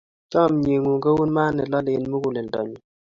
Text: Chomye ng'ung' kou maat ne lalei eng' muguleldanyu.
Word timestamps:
Chomye 0.31 0.75
ng'ung' 0.79 1.03
kou 1.03 1.19
maat 1.35 1.53
ne 1.55 1.63
lalei 1.71 1.97
eng' 1.97 2.09
muguleldanyu. 2.11 2.77